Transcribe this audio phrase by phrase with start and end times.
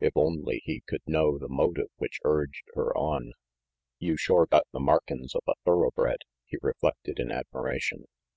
[0.00, 3.32] If only he could know the motive which urged her on.
[4.00, 8.06] "You shore got the markin's of a thoroughbred," he reflected in admiration.